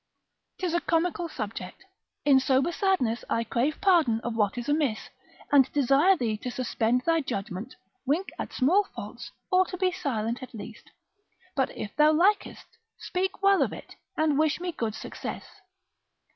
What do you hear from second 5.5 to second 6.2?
and desire